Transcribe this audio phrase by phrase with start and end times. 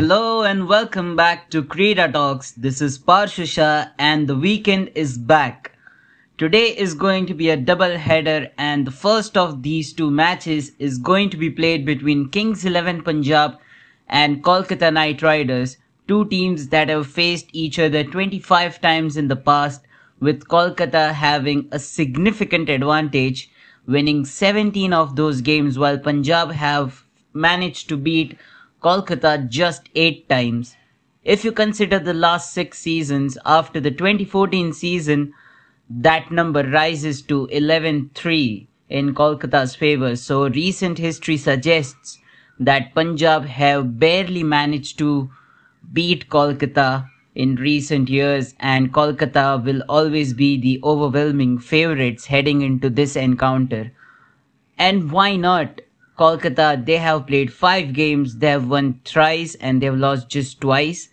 [0.00, 2.52] Hello and welcome back to Krida Talks.
[2.52, 5.72] This is Parshusha and the weekend is back.
[6.38, 10.72] Today is going to be a double header and the first of these two matches
[10.78, 13.58] is going to be played between Kings 11 Punjab
[14.08, 15.76] and Kolkata Knight Riders,
[16.08, 19.82] two teams that have faced each other 25 times in the past
[20.18, 23.50] with Kolkata having a significant advantage
[23.86, 27.04] winning 17 of those games while Punjab have
[27.34, 28.38] managed to beat
[28.80, 30.76] Kolkata just 8 times.
[31.22, 35.34] If you consider the last 6 seasons after the 2014 season,
[35.88, 40.16] that number rises to 11-3 in Kolkata's favor.
[40.16, 42.18] So recent history suggests
[42.58, 45.30] that Punjab have barely managed to
[45.92, 52.90] beat Kolkata in recent years and Kolkata will always be the overwhelming favorites heading into
[52.90, 53.92] this encounter.
[54.78, 55.80] And why not?
[56.20, 61.08] Kolkata, they have played five games, they have won thrice and they've lost just twice.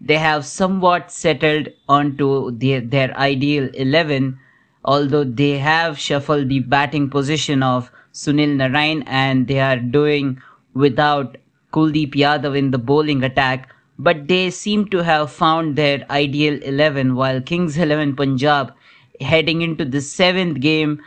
[0.00, 4.36] They have somewhat settled onto their, their ideal 11,
[4.84, 10.42] although they have shuffled the batting position of Sunil Narine and they are doing
[10.74, 11.36] without
[11.72, 17.14] Kuldeep Yadav in the bowling attack but they seem to have found their ideal 11
[17.14, 18.74] while Kings 11 Punjab
[19.20, 21.00] heading into the seventh game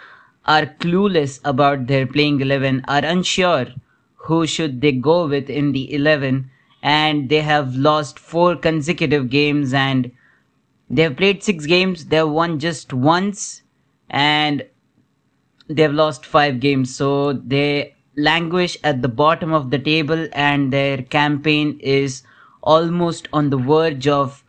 [0.46, 3.68] are clueless about their playing 11 are unsure
[4.28, 6.50] who should they go with in the 11
[6.84, 10.12] and they have lost four consecutive games and
[10.90, 13.62] they have played six games they have won just once
[14.10, 14.64] and
[15.68, 16.96] they have lost five games.
[16.96, 22.24] So they languish at the bottom of the table and their campaign is
[22.62, 24.44] almost on the verge of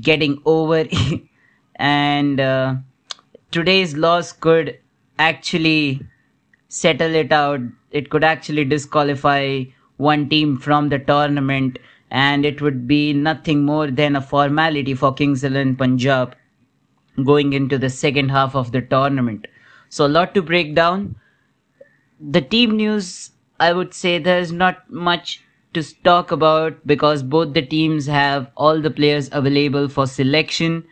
[0.00, 0.84] getting over.
[1.76, 2.76] And uh,
[3.50, 4.78] today's loss could
[5.18, 6.00] actually
[6.68, 7.60] settle it out
[7.90, 9.64] it could actually disqualify
[9.96, 11.78] one team from the tournament
[12.10, 16.34] and it would be nothing more than a formality for Kings 11 Punjab
[17.24, 19.46] going into the second half of the tournament.
[19.88, 21.16] So a lot to break down.
[22.20, 23.30] The team news,
[23.60, 25.40] I would say there's not much
[25.74, 30.84] to talk about because both the teams have all the players available for selection.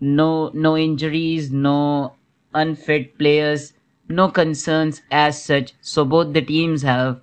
[0.00, 2.14] No, no injuries, no
[2.54, 3.72] unfit players,
[4.08, 5.72] no concerns as such.
[5.80, 7.20] So both the teams have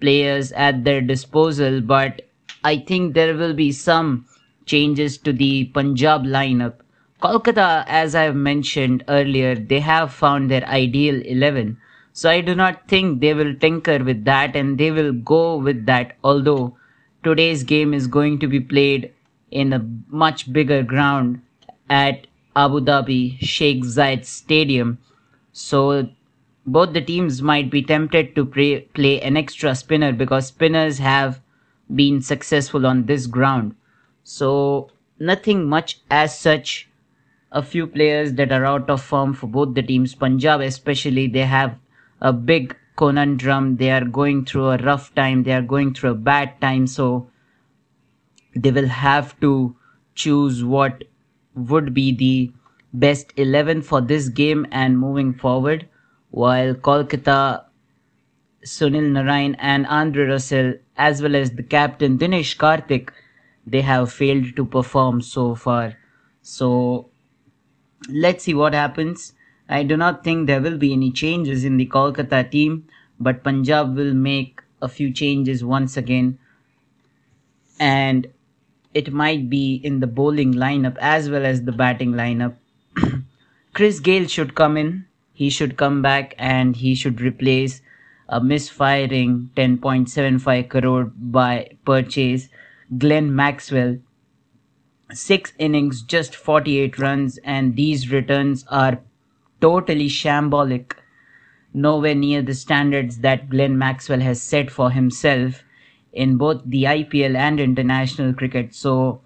[0.00, 2.22] players at their disposal, but
[2.62, 4.26] I think there will be some
[4.66, 6.74] changes to the Punjab lineup.
[7.22, 11.78] Kolkata, as I've mentioned earlier, they have found their ideal 11
[12.16, 15.84] so I do not think they will tinker with that and they will go with
[15.86, 16.16] that.
[16.22, 16.76] Although
[17.24, 19.12] today's game is going to be played
[19.50, 21.42] in a much bigger ground
[21.90, 24.98] at Abu Dhabi Sheikh Zayed Stadium.
[25.52, 26.08] So
[26.66, 31.40] both the teams might be tempted to play, play an extra spinner because spinners have
[31.94, 33.74] been successful on this ground.
[34.22, 36.88] So nothing much as such.
[37.52, 40.12] A few players that are out of form for both the teams.
[40.12, 41.78] Punjab especially, they have
[42.20, 43.76] a big conundrum.
[43.76, 45.44] They are going through a rough time.
[45.44, 46.88] They are going through a bad time.
[46.88, 47.28] So
[48.56, 49.76] they will have to
[50.16, 51.04] choose what
[51.54, 52.52] would be the
[52.92, 55.88] best 11 for this game and moving forward.
[56.30, 57.64] While Kolkata,
[58.64, 63.10] Sunil Narine and Andre Russell, as well as the captain Dinesh Karthik,
[63.66, 65.96] they have failed to perform so far.
[66.42, 67.08] So
[68.08, 69.32] let's see what happens.
[69.68, 72.86] I do not think there will be any changes in the Kolkata team,
[73.18, 76.38] but Punjab will make a few changes once again.
[77.80, 78.28] And
[78.94, 82.54] it might be in the bowling lineup as well as the batting lineup.
[83.74, 85.06] Chris Gayle should come in.
[85.32, 87.82] He should come back and he should replace
[88.28, 92.48] a misfiring 10.75 crore by purchase
[92.96, 93.98] Glenn Maxwell.
[95.12, 99.00] Six innings, just 48 runs, and these returns are
[99.60, 100.92] totally shambolic,
[101.72, 105.62] nowhere near the standards that Glenn Maxwell has set for himself
[106.14, 108.74] in both the IPL and international cricket.
[108.74, 109.20] So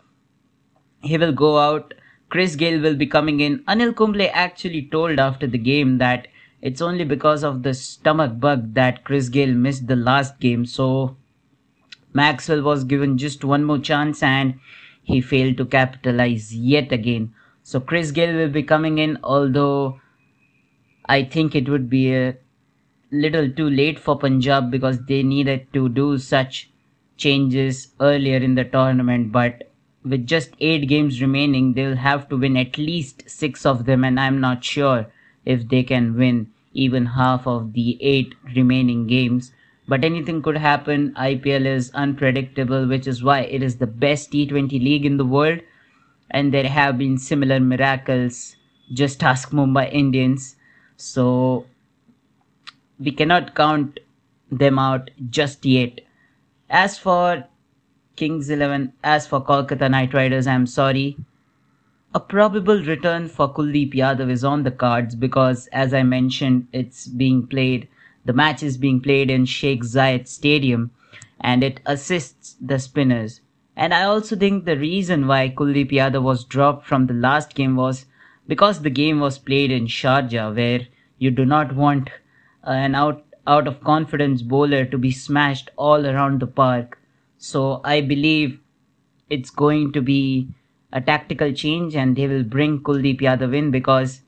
[1.02, 1.94] he will go out.
[2.30, 3.60] Chris Gayle will be coming in.
[3.60, 6.28] Anil Kumble actually told after the game that
[6.60, 10.66] it's only because of the stomach bug that Chris Gayle missed the last game.
[10.66, 11.16] So
[12.12, 14.58] Maxwell was given just one more chance and
[15.02, 17.32] he failed to capitalize yet again.
[17.62, 20.00] So Chris Gayle will be coming in, although
[21.06, 22.36] I think it would be a
[23.10, 26.70] little too late for Punjab because they needed to do such
[27.18, 29.32] changes earlier in the tournament.
[29.32, 29.70] But
[30.04, 34.18] with just eight games remaining, they'll have to win at least six of them, and
[34.18, 35.06] I'm not sure
[35.44, 39.52] if they can win even half of the eight remaining games
[39.88, 41.14] but anything could happen.
[41.16, 45.60] IPL is unpredictable, which is why it is the best T20 league in the world.
[46.30, 48.56] And there have been similar miracles.
[48.92, 50.56] Just ask Mumbai Indians.
[50.98, 51.66] So
[52.98, 54.00] we cannot count
[54.50, 56.00] them out just yet.
[56.70, 57.44] As for
[58.16, 61.16] Kings 11, as for Kolkata Knight Riders, I'm sorry.
[62.14, 67.06] A probable return for Kuldeep Yadav is on the cards because, as I mentioned, it's
[67.06, 67.88] being played
[68.28, 70.90] the match is being played in Sheikh Zayed Stadium
[71.40, 73.40] and it assists the spinners.
[73.74, 77.74] And I also think the reason why Kuldeep Yadav was dropped from the last game
[77.74, 78.04] was
[78.46, 80.88] because the game was played in Sharjah where
[81.18, 82.10] you do not want
[82.64, 86.98] an out out of confidence bowler to be smashed all around the park.
[87.38, 88.60] So I believe
[89.30, 90.48] it's going to be
[90.92, 94.20] a tactical change and they will bring Kuldeep Yadav in because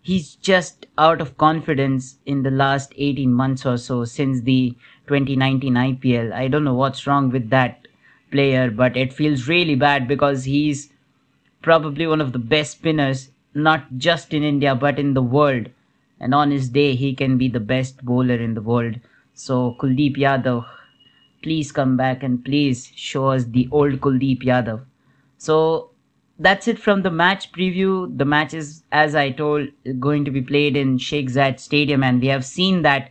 [0.00, 4.76] he's just out of confidence in the last 18 months or so since the
[5.08, 6.32] 2019 IPL.
[6.32, 7.88] I don't know what's wrong with that
[8.30, 10.92] player, but it feels really bad because he's
[11.62, 15.68] probably one of the best spinners, not just in India but in the world.
[16.20, 19.00] And on his day, he can be the best bowler in the world.
[19.34, 20.66] So, Kuldeep Yadav,
[21.42, 24.84] please come back and please show us the old Kuldeep Yadav.
[25.38, 25.90] So,
[26.38, 28.16] that's it from the match preview.
[28.16, 29.68] The match is, as I told,
[29.98, 33.10] going to be played in Sheikh Zayed Stadium, and we have seen that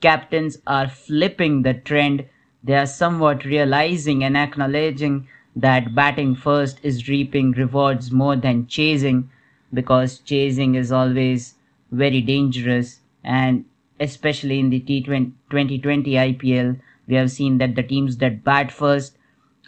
[0.00, 2.26] captains are flipping the trend.
[2.62, 9.30] They are somewhat realizing and acknowledging that batting first is reaping rewards more than chasing
[9.72, 11.54] because chasing is always
[11.90, 13.64] very dangerous and
[14.00, 19.16] especially in the T20 2020 IPL we have seen that the teams that bat first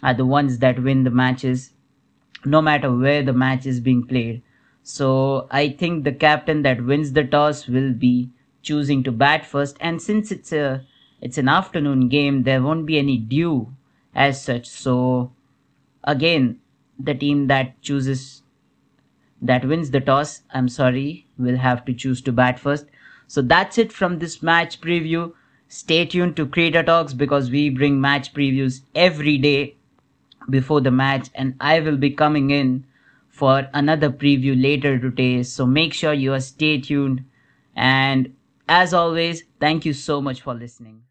[0.03, 1.71] are the ones that win the matches
[2.45, 4.41] no matter where the match is being played.
[4.83, 8.29] So I think the captain that wins the toss will be
[8.61, 9.77] choosing to bat first.
[9.79, 10.85] And since it's a
[11.21, 13.73] it's an afternoon game, there won't be any dew
[14.15, 14.67] as such.
[14.67, 15.31] So
[16.03, 16.59] again,
[16.97, 18.43] the team that chooses
[19.41, 22.85] that wins the toss, I'm sorry, will have to choose to bat first.
[23.27, 25.33] So that's it from this match preview.
[25.67, 29.75] Stay tuned to Krida Talks because we bring match previews every day
[30.49, 32.85] before the match and I will be coming in
[33.29, 35.43] for another preview later today.
[35.43, 37.23] So make sure you are stay tuned.
[37.75, 38.33] And
[38.67, 41.03] as always, thank you so much for listening.